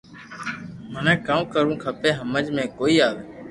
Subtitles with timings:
[0.91, 3.15] مني ڪاو ڪروُ کپئ ھمج مي ڪوئي آو